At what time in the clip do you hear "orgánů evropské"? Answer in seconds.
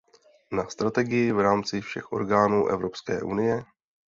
2.11-3.21